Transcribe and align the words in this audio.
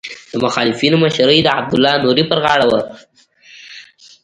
د 0.31 0.33
مخالفینو 0.43 0.97
مشري 1.05 1.39
د 1.43 1.49
عبدالله 1.57 1.93
نوري 2.03 2.23
پر 2.29 2.39
غاړه 2.45 2.65
وه. 2.71 2.81